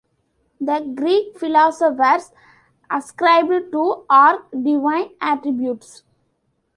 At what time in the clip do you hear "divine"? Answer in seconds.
4.63-5.11